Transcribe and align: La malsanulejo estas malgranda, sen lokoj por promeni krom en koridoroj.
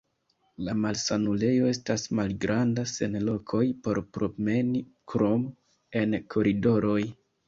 La 0.67 0.73
malsanulejo 0.83 1.67
estas 1.71 2.05
malgranda, 2.19 2.85
sen 2.91 3.17
lokoj 3.27 3.61
por 3.89 3.99
promeni 4.17 4.81
krom 5.13 5.45
en 6.01 6.17
koridoroj. 6.37 6.97